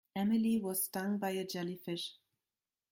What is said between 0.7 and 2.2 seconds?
stung by a jellyfish.